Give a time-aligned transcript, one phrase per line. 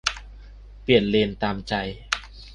[0.83, 1.73] -เปลี่ยนเลนตามใจ